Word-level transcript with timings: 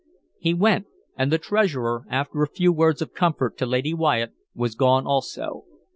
He 0.39 0.55
went, 0.55 0.87
and 1.15 1.31
the 1.31 1.37
Treasurer, 1.37 2.05
after 2.09 2.41
a 2.41 2.47
few 2.47 2.73
words 2.73 3.03
of 3.03 3.13
comfort 3.13 3.55
to 3.59 3.67
Lady 3.67 3.93
Wyatt, 3.93 4.33
was 4.55 4.73
gone 4.73 5.05
also. 5.05 5.65